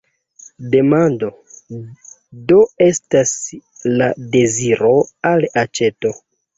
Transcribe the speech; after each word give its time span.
Demando, 0.75 1.29
do, 2.51 2.59
estas 2.89 3.37
la 4.01 4.11
deziro 4.39 4.95
al 5.35 5.51
aĉeto. 5.67 6.19